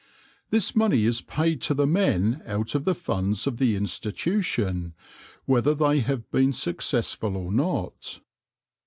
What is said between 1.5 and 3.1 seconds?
to the men out of the